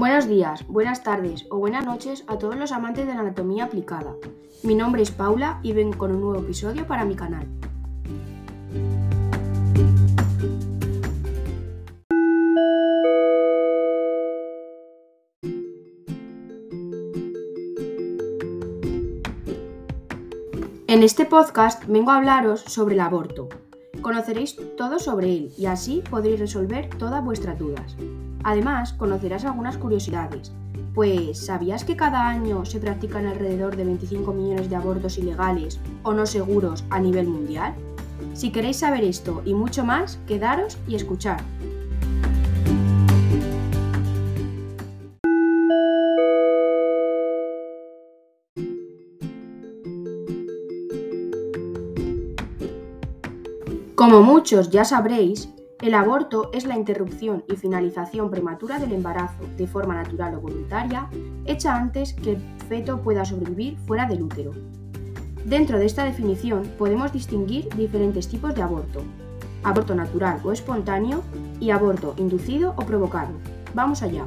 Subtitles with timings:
[0.00, 4.14] Buenos días, buenas tardes o buenas noches a todos los amantes de la anatomía aplicada.
[4.62, 7.46] Mi nombre es Paula y vengo con un nuevo episodio para mi canal.
[20.88, 23.50] En este podcast vengo a hablaros sobre el aborto.
[24.00, 27.98] Conoceréis todo sobre él y así podréis resolver todas vuestras dudas.
[28.42, 30.52] Además, conocerás algunas curiosidades,
[30.94, 36.14] pues ¿sabías que cada año se practican alrededor de 25 millones de abortos ilegales o
[36.14, 37.74] no seguros a nivel mundial?
[38.34, 41.42] Si queréis saber esto y mucho más, quedaros y escuchar.
[53.94, 55.50] Como muchos ya sabréis,
[55.82, 61.08] el aborto es la interrupción y finalización prematura del embarazo, de forma natural o voluntaria,
[61.46, 64.52] hecha antes que el feto pueda sobrevivir fuera del útero.
[65.44, 69.02] Dentro de esta definición podemos distinguir diferentes tipos de aborto,
[69.62, 71.22] aborto natural o espontáneo
[71.60, 73.32] y aborto inducido o provocado.
[73.74, 74.26] Vamos allá.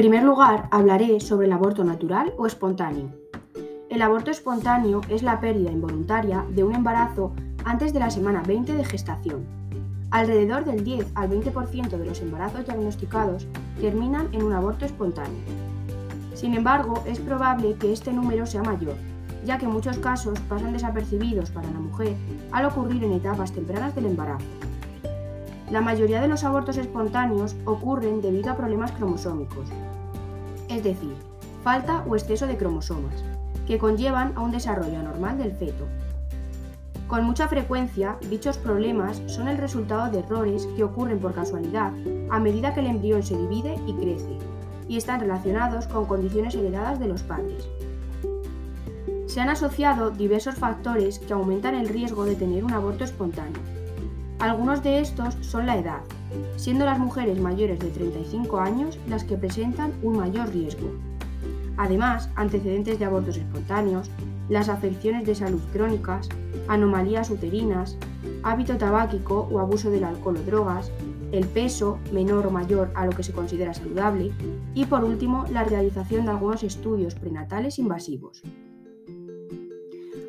[0.00, 3.10] Primer lugar, hablaré sobre el aborto natural o espontáneo.
[3.90, 7.34] El aborto espontáneo es la pérdida involuntaria de un embarazo
[7.66, 9.44] antes de la semana 20 de gestación.
[10.10, 13.46] Alrededor del 10 al 20% de los embarazos diagnosticados
[13.78, 15.42] terminan en un aborto espontáneo.
[16.32, 18.94] Sin embargo, es probable que este número sea mayor,
[19.44, 22.16] ya que muchos casos pasan desapercibidos para la mujer
[22.52, 24.46] al ocurrir en etapas tempranas del embarazo.
[25.70, 29.68] La mayoría de los abortos espontáneos ocurren debido a problemas cromosómicos,
[30.70, 31.14] es decir,
[31.62, 33.24] falta o exceso de cromosomas,
[33.66, 35.84] que conllevan a un desarrollo anormal del feto.
[37.08, 41.92] Con mucha frecuencia, dichos problemas son el resultado de errores que ocurren por casualidad
[42.30, 44.38] a medida que el embrión se divide y crece,
[44.88, 47.68] y están relacionados con condiciones heredadas de los padres.
[49.26, 53.60] Se han asociado diversos factores que aumentan el riesgo de tener un aborto espontáneo
[54.40, 56.00] algunos de estos son la edad,
[56.56, 60.90] siendo las mujeres mayores de 35 años las que presentan un mayor riesgo.
[61.76, 64.10] Además, antecedentes de abortos espontáneos,
[64.48, 66.28] las afecciones de salud crónicas,
[66.68, 67.96] anomalías uterinas,
[68.42, 70.90] hábito tabáquico o abuso del alcohol o drogas,
[71.32, 74.32] el peso menor o mayor a lo que se considera saludable
[74.74, 78.42] y por último la realización de algunos estudios prenatales invasivos.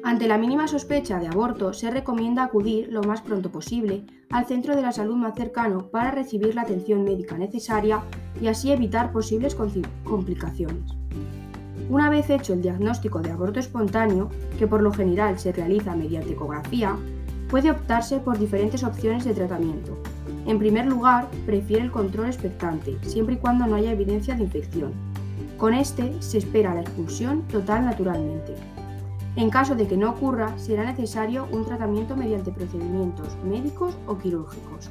[0.03, 4.75] Ante la mínima sospecha de aborto, se recomienda acudir lo más pronto posible al centro
[4.75, 8.01] de la salud más cercano para recibir la atención médica necesaria
[8.41, 9.55] y así evitar posibles
[10.03, 10.91] complicaciones.
[11.87, 16.33] Una vez hecho el diagnóstico de aborto espontáneo, que por lo general se realiza mediante
[16.33, 16.95] ecografía,
[17.47, 20.01] puede optarse por diferentes opciones de tratamiento.
[20.47, 24.93] En primer lugar, prefiere el control expectante, siempre y cuando no haya evidencia de infección.
[25.57, 28.55] Con este se espera la expulsión total naturalmente.
[29.35, 34.89] En caso de que no ocurra, será necesario un tratamiento mediante procedimientos médicos o quirúrgicos.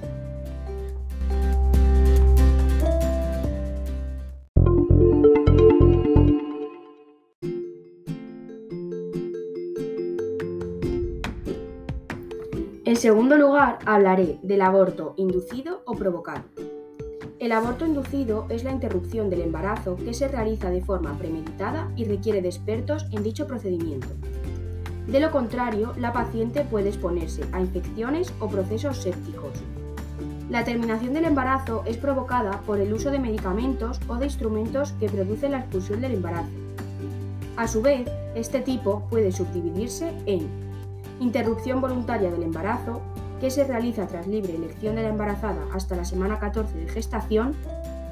[12.87, 16.43] En segundo lugar, hablaré del aborto inducido o provocado.
[17.39, 22.05] El aborto inducido es la interrupción del embarazo que se realiza de forma premeditada y
[22.05, 24.09] requiere de expertos en dicho procedimiento.
[25.07, 29.53] De lo contrario, la paciente puede exponerse a infecciones o procesos sépticos.
[30.51, 35.09] La terminación del embarazo es provocada por el uso de medicamentos o de instrumentos que
[35.09, 36.51] producen la expulsión del embarazo.
[37.57, 40.49] A su vez, este tipo puede subdividirse en
[41.21, 43.01] interrupción voluntaria del embarazo,
[43.41, 47.55] que se realiza tras libre elección de la embarazada hasta la semana 14 de gestación,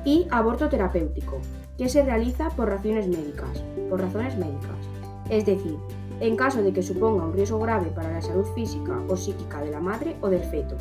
[0.05, 1.39] y aborto terapéutico,
[1.77, 4.77] que se realiza por razones médicas, por razones médicas,
[5.29, 5.77] es decir,
[6.21, 9.71] en caso de que suponga un riesgo grave para la salud física o psíquica de
[9.71, 10.77] la madre o del feto.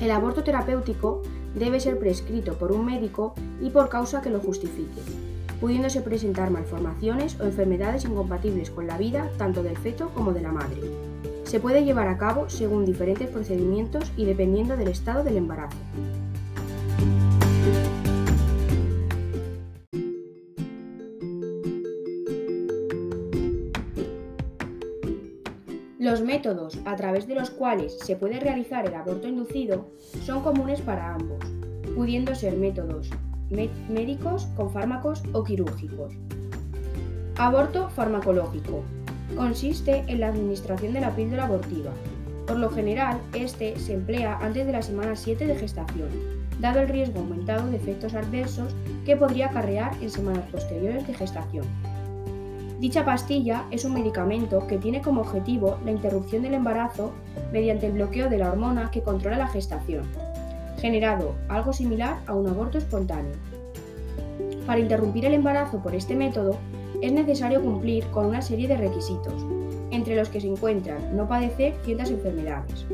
[0.00, 1.22] El aborto terapéutico
[1.54, 5.00] debe ser prescrito por un médico y por causa que lo justifique,
[5.60, 10.52] pudiéndose presentar malformaciones o enfermedades incompatibles con la vida tanto del feto como de la
[10.52, 10.80] madre.
[11.44, 15.78] Se puede llevar a cabo según diferentes procedimientos y dependiendo del estado del embarazo.
[26.38, 29.88] Métodos a través de los cuales se puede realizar el aborto inducido
[30.24, 31.40] son comunes para ambos,
[31.96, 33.10] pudiendo ser métodos
[33.88, 36.14] médicos con fármacos o quirúrgicos.
[37.38, 38.84] Aborto farmacológico.
[39.34, 41.90] Consiste en la administración de la píldora abortiva.
[42.46, 46.08] Por lo general, este se emplea antes de la semana 7 de gestación,
[46.60, 51.64] dado el riesgo aumentado de efectos adversos que podría acarrear en semanas posteriores de gestación.
[52.78, 57.10] Dicha pastilla es un medicamento que tiene como objetivo la interrupción del embarazo
[57.52, 60.04] mediante el bloqueo de la hormona que controla la gestación,
[60.80, 63.32] generado algo similar a un aborto espontáneo.
[64.64, 66.56] Para interrumpir el embarazo por este método,
[67.02, 69.44] es necesario cumplir con una serie de requisitos,
[69.90, 72.86] entre los que se encuentran no padecer ciertas enfermedades.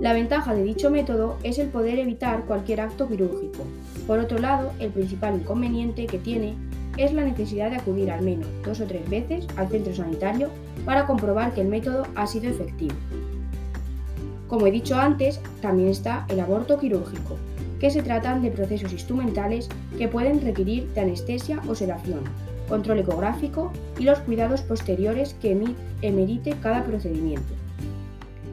[0.00, 3.64] La ventaja de dicho método es el poder evitar cualquier acto quirúrgico.
[4.06, 6.54] Por otro lado, el principal inconveniente que tiene
[6.96, 10.48] es la necesidad de acudir al menos dos o tres veces al centro sanitario
[10.84, 12.94] para comprobar que el método ha sido efectivo.
[14.48, 17.36] Como he dicho antes, también está el aborto quirúrgico,
[17.80, 19.68] que se tratan de procesos instrumentales
[19.98, 22.20] que pueden requerir de anestesia o sedación,
[22.68, 25.58] control ecográfico y los cuidados posteriores que
[26.02, 27.52] emerite cada procedimiento.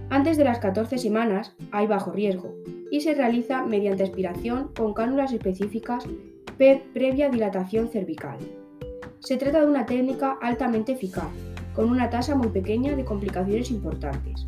[0.10, 2.54] Antes de las 14 semanas hay bajo riesgo
[2.92, 6.06] y se realiza mediante aspiración con cánulas específicas
[6.94, 8.38] previa dilatación cervical.
[9.20, 11.30] Se trata de una técnica altamente eficaz,
[11.74, 14.46] con una tasa muy pequeña de complicaciones importantes.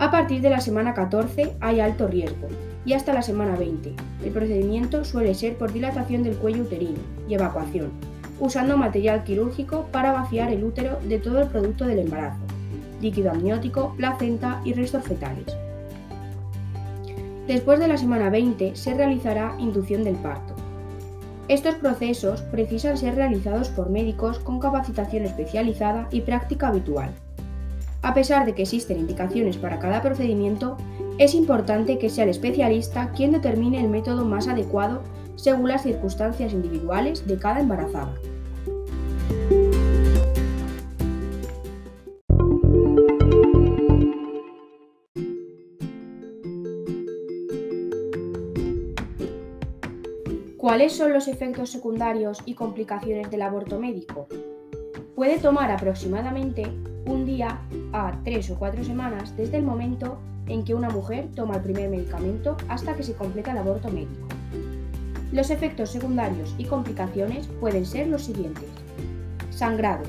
[0.00, 2.48] A partir de la semana 14 hay alto riesgo
[2.84, 3.94] y hasta la semana 20.
[4.24, 6.98] El procedimiento suele ser por dilatación del cuello uterino
[7.28, 7.92] y evacuación,
[8.40, 12.40] usando material quirúrgico para vaciar el útero de todo el producto del embarazo,
[13.00, 15.54] líquido amniótico, placenta y restos fetales.
[17.50, 20.54] Después de la semana 20 se realizará inducción del parto.
[21.48, 27.10] Estos procesos precisan ser realizados por médicos con capacitación especializada y práctica habitual.
[28.02, 30.76] A pesar de que existen indicaciones para cada procedimiento,
[31.18, 35.02] es importante que sea el especialista quien determine el método más adecuado
[35.34, 38.14] según las circunstancias individuales de cada embarazada.
[50.60, 54.26] ¿Cuáles son los efectos secundarios y complicaciones del aborto médico?
[55.14, 56.64] Puede tomar aproximadamente
[57.06, 57.62] un día
[57.94, 60.18] a tres o cuatro semanas desde el momento
[60.48, 64.28] en que una mujer toma el primer medicamento hasta que se completa el aborto médico.
[65.32, 68.68] Los efectos secundarios y complicaciones pueden ser los siguientes.
[69.48, 70.04] Sangrado.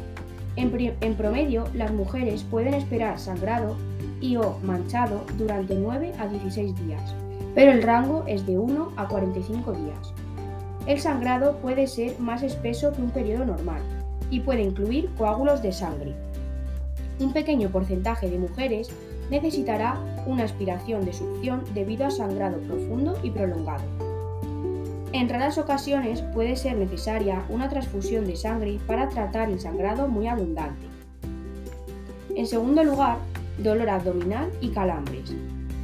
[0.58, 3.78] En, promedio, las mujeres pueden esperar sangrado
[4.20, 7.16] y o manchado durante 9 a 16 días,
[7.56, 10.14] pero el rango es de 1 a 45 días.
[10.88, 13.82] El sangrado puede ser más espeso que un periodo normal
[14.30, 16.16] y puede incluir coágulos de sangre.
[17.20, 18.90] Un pequeño porcentaje de mujeres
[19.30, 23.84] necesitará una aspiración de succión debido a sangrado profundo y prolongado.
[25.14, 30.28] En raras ocasiones puede ser necesaria una transfusión de sangre para tratar el sangrado muy
[30.28, 30.88] abundante.
[32.36, 33.18] En segundo lugar,
[33.58, 35.34] dolor abdominal y calambres.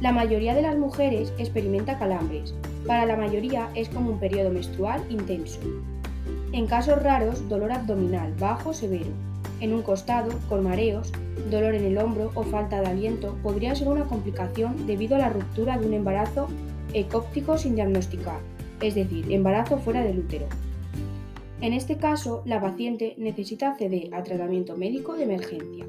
[0.00, 2.54] La mayoría de las mujeres experimenta calambres.
[2.88, 5.60] Para la mayoría es como un periodo menstrual intenso.
[6.52, 9.10] En casos raros, dolor abdominal bajo severo.
[9.60, 11.12] En un costado, con mareos,
[11.50, 15.28] dolor en el hombro o falta de aliento podría ser una complicación debido a la
[15.28, 16.48] ruptura de un embarazo
[16.94, 18.40] ecóptico sin diagnosticar,
[18.80, 20.46] es decir, embarazo fuera del útero.
[21.60, 25.84] En este caso, la paciente necesita acceder a tratamiento médico de emergencia.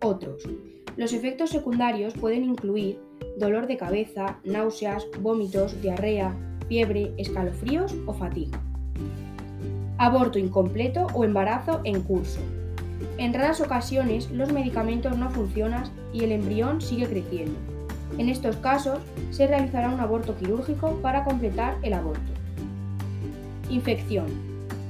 [0.00, 0.48] Otros.
[0.96, 3.09] Los efectos secundarios pueden incluir
[3.40, 6.36] dolor de cabeza, náuseas, vómitos, diarrea,
[6.68, 8.60] fiebre, escalofríos o fatiga.
[9.98, 12.40] Aborto incompleto o embarazo en curso.
[13.18, 17.58] En raras ocasiones los medicamentos no funcionan y el embrión sigue creciendo.
[18.18, 18.98] En estos casos
[19.30, 22.32] se realizará un aborto quirúrgico para completar el aborto.
[23.70, 24.26] Infección.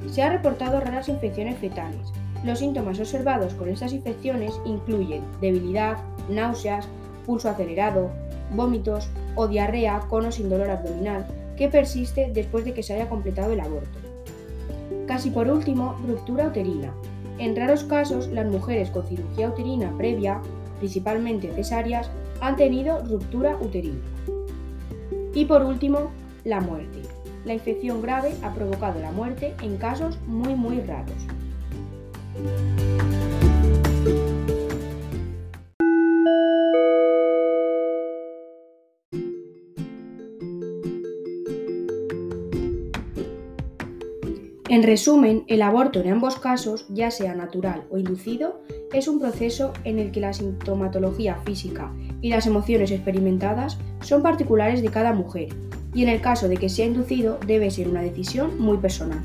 [0.08, 2.12] Se han reportado raras infecciones fetales.
[2.44, 6.88] Los síntomas observados con estas infecciones incluyen debilidad, náuseas,
[7.26, 8.10] pulso acelerado,
[8.54, 11.26] vómitos o diarrea con o sin dolor abdominal
[11.56, 13.98] que persiste después de que se haya completado el aborto.
[15.06, 16.92] Casi por último, ruptura uterina.
[17.38, 20.40] En raros casos, las mujeres con cirugía uterina previa,
[20.78, 24.00] principalmente cesáreas, han tenido ruptura uterina.
[25.34, 26.10] Y por último,
[26.44, 27.00] la muerte.
[27.44, 31.16] La infección grave ha provocado la muerte en casos muy muy raros.
[44.70, 48.60] En resumen, el aborto en ambos casos, ya sea natural o inducido,
[48.92, 54.80] es un proceso en el que la sintomatología física y las emociones experimentadas son particulares
[54.80, 55.48] de cada mujer,
[55.92, 59.24] y en el caso de que sea inducido debe ser una decisión muy personal.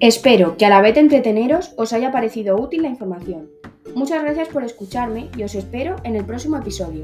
[0.00, 3.50] Espero que a la vez de entreteneros os haya parecido útil la información.
[3.94, 7.02] Muchas gracias por escucharme y os espero en el próximo episodio.